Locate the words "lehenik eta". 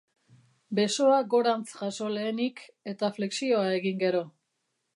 2.15-3.11